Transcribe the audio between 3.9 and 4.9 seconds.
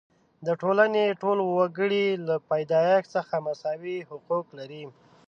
حقوق لري.